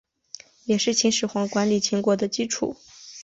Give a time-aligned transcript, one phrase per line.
[0.65, 2.75] 也是秦始皇管理秦国的基础。